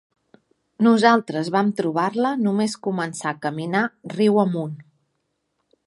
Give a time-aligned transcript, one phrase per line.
[0.85, 3.85] Nosaltres vam trobar-la només començar a caminar
[4.17, 4.75] riu amunt.